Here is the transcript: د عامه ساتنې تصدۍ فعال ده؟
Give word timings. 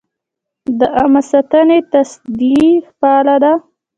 د 0.79 0.81
عامه 0.97 1.21
ساتنې 1.31 1.79
تصدۍ 1.91 2.61
فعال 2.97 3.27
ده؟ 3.43 3.53